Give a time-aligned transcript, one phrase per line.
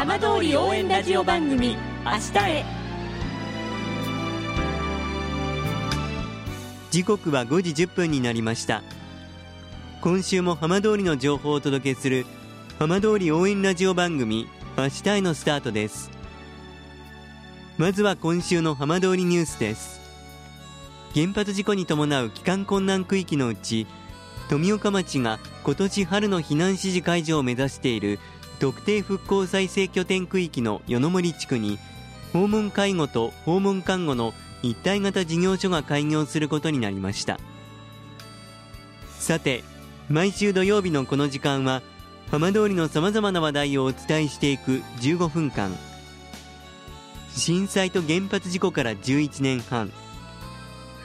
[0.00, 1.76] 浜通り応援ラジオ番組
[2.06, 2.64] 明日へ。
[6.90, 8.82] 時刻は5時1分になりました。
[10.00, 12.24] 今週も浜通りの情報をお届けする
[12.78, 14.48] 浜通り応援ラジオ番組
[14.78, 16.10] 明日へのスタートです。
[17.76, 20.00] まずは今週の浜通りニュースです。
[21.12, 23.86] 原発事故に伴う帰還困難区域のうち
[24.48, 28.18] 富岡町が今年春の避難指示解除を目指している
[28.60, 31.78] 特定復興再生拠点区域の与野森地区に
[32.34, 37.40] 訪問介護と訪問看護の一体型事業所が開業することになりました。
[39.18, 39.64] さて
[40.10, 41.82] 毎週土曜日のこの時間は
[42.30, 45.74] 浜通りのさまざまな話題をお伝えしていく15分間。
[47.34, 49.90] 震災と原発事故から11年半。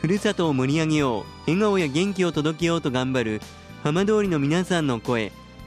[0.01, 3.41] ふるさとを盛り上げよう笑顔や元気を届けようと頑張る
[3.81, 5.31] 浜通りの皆さんの声。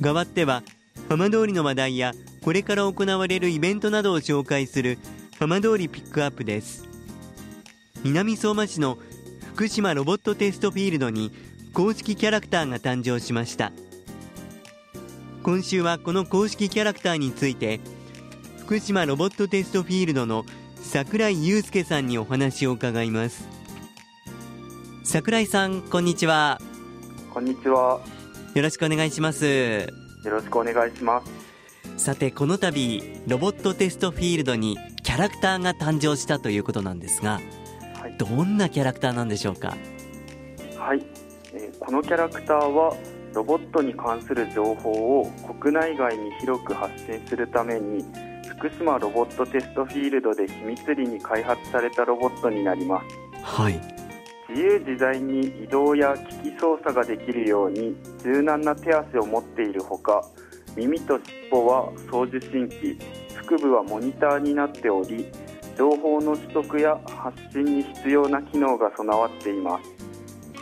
[0.00, 0.62] 代わっては
[1.08, 4.98] 浜通りの話題やこれから行われるイベントなどを紹介する
[5.38, 6.88] 浜通りピックアップです。
[8.04, 8.98] 南相馬市の
[9.54, 11.32] 福島ロボットテストフィールドに
[11.74, 13.72] 公式キャラクターが誕生しました。
[15.42, 17.80] 今週はこの公式キャラクターについて
[18.58, 20.44] 福島ロボットテストフィールドの
[20.76, 23.48] 櫻井祐介さんにお話を伺います。
[25.04, 26.60] 櫻井さんこんにちは。
[27.32, 28.00] こんにちは。
[28.54, 29.46] よろしくお願いします。
[29.46, 29.86] よ
[30.24, 31.22] ろしくお願いしま
[31.96, 32.04] す。
[32.04, 37.40] さてこの度ロボットテストフィールドにキャラクターが誕生したということなんですが、
[38.00, 39.76] はい、どんなキャラクターなんでしょうか？
[40.76, 41.04] はい、
[41.52, 42.96] えー、このキャラクターは
[43.34, 48.04] ロボットに関する情報を国内外に広く発信するために
[48.58, 53.42] 福島ロボットテストフィールドで秘密裏に開発されたロボットになります。
[53.42, 53.80] はい。
[54.48, 60.24] 自由自在に移動や機器操作ができるように柔軟な手足を持っているほか
[60.76, 62.98] 耳と尻尾は送受信機
[63.34, 65.26] 腹部はモニターになっており
[65.76, 69.98] 情報の取得や発信に必要な機能が備わっています。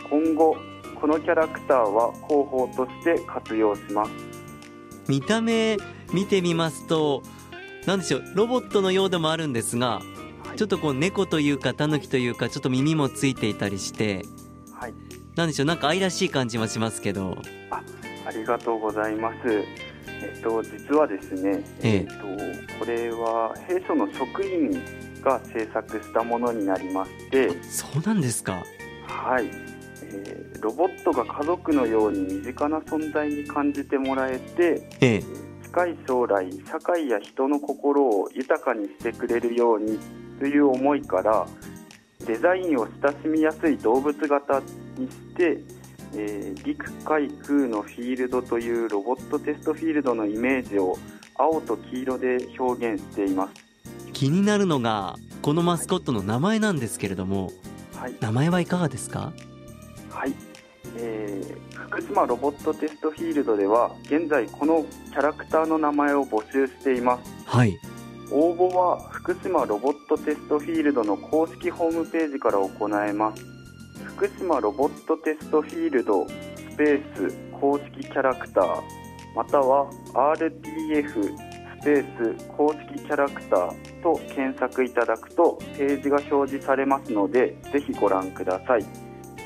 [0.09, 0.55] 今後
[1.01, 4.11] このキャラクターは広報として活用します。
[5.07, 5.77] 見た目
[6.13, 7.23] 見てみますと
[7.85, 10.01] 何でしょうロボットのようでもあるんですが、
[10.45, 14.25] はい、ちょっとこう猫というかタヌキというかちょっと耳もついていたりして、はい、
[15.37, 15.65] なんでしょう？
[15.67, 17.37] なんか愛らしい感じもしますけど。
[17.69, 17.81] あ
[18.25, 19.37] ありがとうございます。
[20.21, 21.95] えっと実はですね、ええ。
[21.97, 22.13] えっと
[22.79, 24.71] これは弊社の職員
[25.21, 27.49] が制作したものになりまして。
[27.63, 28.63] そうなんですか。
[29.05, 29.45] はい。
[30.09, 35.23] えー、ロボットが家族のように身近な存在に感じてもらえて、ええ、
[35.63, 39.99] 近い将来社会や人の心を豊かにしてくれるように
[40.39, 41.45] という思いから
[42.25, 44.61] デザインを親しみやすい動物型
[44.97, 45.59] にして、
[46.13, 50.97] えー、陸海空のフィールドというロボットテストフィールドのイメージを
[51.35, 53.53] 青と黄色で表現しています。
[54.13, 57.51] 気になるのがこのマスコットの名前なんですけれども、
[57.95, 59.31] はい、名前はいかがですか？
[60.09, 60.33] はい、
[60.97, 67.31] えー、福島ロボットテストフィールドでは現在このキャラクターの名前を募集しています。
[67.45, 67.77] はい。
[68.29, 73.41] 応募は福島ロボットテストフィールドの公式ホームページから行えます
[74.17, 78.81] 福島ロボットテストフィールドスペース公式キャラクター
[79.35, 88.85] または RTF スペース公式キャラクターと検索いただくとページが表示されますのでぜひご覧ください。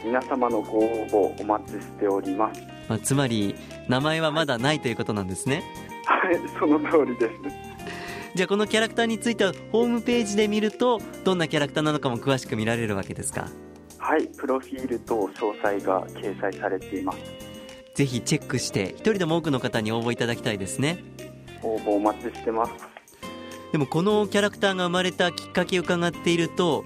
[0.06, 3.54] 皆様のご応募お待ちしております、まあ、つまり
[3.88, 5.64] 名前はまだないということなんですね。
[6.06, 7.34] はいその通りです。
[8.34, 13.48] じゃあこのキャラクターについてはホームページで見るとどんなキャラクターなのかも詳しく見られるわけですか？
[14.02, 17.20] はいプロフィールと詳細が掲載されています。
[17.94, 21.04] ぜひチェックして一人でも多くの方に応募いただきたいですね。
[21.62, 22.72] 応募お待ちしてます。
[23.72, 26.84] でもこのキャラクターが生まれたきっかけを伺っていると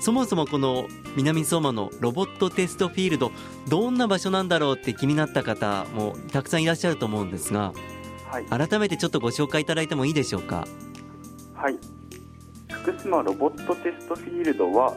[0.00, 0.86] そもそもこの
[1.16, 3.32] 南相馬のロボットテストフィールド
[3.68, 7.74] どんな場所なんだろうって気になった方もたくさんいらっしゃると思うんですが、
[8.30, 10.66] はい、改めてちょっとご紹介いただいてもいいでしょうか？
[11.54, 11.76] はい。
[12.70, 14.96] 福島ロボットテストフィールドは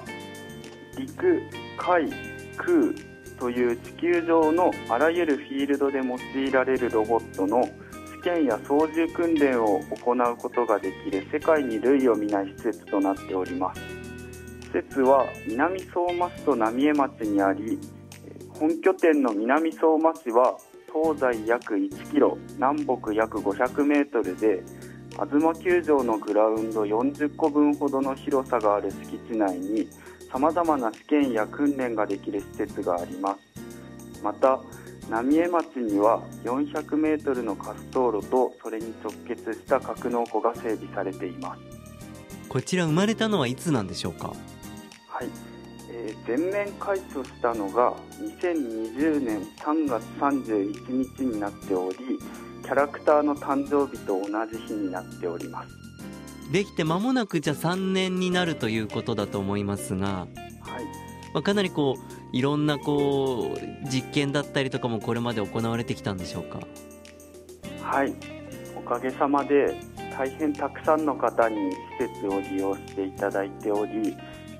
[0.98, 1.42] 陸
[1.78, 2.10] 海
[2.58, 2.94] 空
[3.40, 7.64] という地球上のあらゆるフィールドで用いられるロボットの
[8.24, 13.82] 試験や操縦訓練を行うことができる世界に類を見ない施設となっております。
[14.62, 17.78] 施設は南相馬市と浪江町にあり
[18.50, 20.58] 本拠点の南相馬市は
[20.92, 24.64] 東西約1キロ南北約500メートルで
[25.32, 29.88] 東球場のグラウンド40個分ほどの広さがある敷地内に
[30.34, 34.24] さまざまな試験や訓練ができる施設があります。
[34.24, 34.60] また
[35.10, 41.62] 浪江町には400メートルの滑走路とそれに直結した格納庫が整備されています。
[42.50, 44.30] こちら生まれたのはいつなんでしょうか？
[45.08, 45.28] はい、
[45.92, 51.98] えー全面開所したのが2020年3月31日になっており
[52.64, 55.70] キャラクターの誕生日と同じ日になっております
[56.54, 60.28] できて間もなくじゃあ3年になるということだと思いますが、はい。
[61.34, 62.02] まあ、かなりこう
[62.32, 66.60] いろんなこう実験だったりとかもこれまで行われてきたんでしょうか？
[67.82, 68.14] はい。
[68.76, 69.76] おかげさまで
[70.16, 74.16] 大変たくさんの方に施設を利用していただいており、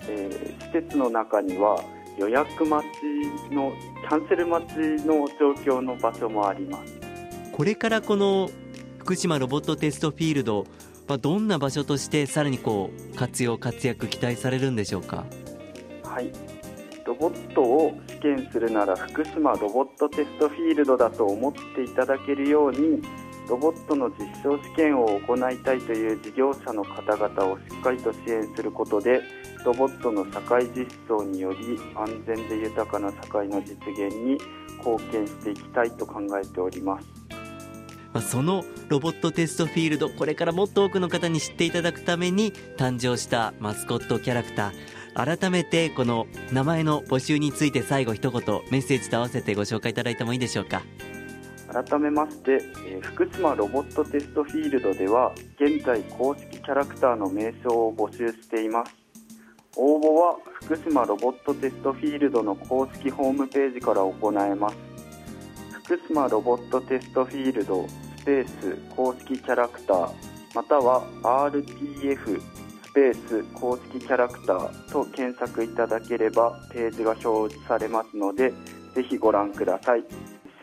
[0.10, 1.80] えー施設の中には
[2.18, 4.74] 予約待ちのキャンセル待ち
[5.06, 7.00] の状況の場所もあります。
[7.52, 8.50] これからこの
[8.98, 10.66] 福島ロボットテストフィールド、
[11.14, 15.26] まあ、どんな場所としてさらにこう活用活躍期待されるんでしょうか？
[16.04, 16.32] はい。
[17.06, 23.04] ロボットを試験するなら福島ロボットテストフィールドだと思っていただけるように
[23.48, 29.22] ロボットの実証試験を行いたいという事業者の方々をしっかりと支援することで
[29.64, 34.40] ロボットの社会実装により安全で豊かな社会の実現に
[34.80, 37.23] 貢献していきたいと考えております。
[38.14, 50.82] まあ、そのロボットテストフィールドこれからもっと多くの方に知っていただくために誕生したマスコットキャラクター改めてこの名前の募集について最後一言メッセージと合わせてご紹介いただいてもいいでしょうか？
[51.72, 58.96] 改めまして、えー福島ロボットテストフィールドでは現在公式キャラクターの名称を募集しています。
[59.76, 64.76] 応募は福島ロボットテストフィールドの公式ホームページから行えます。
[65.84, 67.86] 福島ロボットテストフィールド
[68.24, 70.12] スペース公式キャラクター
[70.56, 78.54] または RTF スペース公式キャラクターと検索いただければページが表示されますので
[78.96, 80.06] ぜひご覧ください。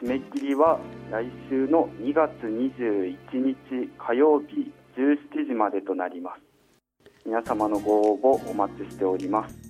[0.02, 0.80] 締め切りは
[1.10, 6.40] 来週の2月21日火曜日17時までとなります。
[7.26, 9.69] 皆様のご応募お待ちしております。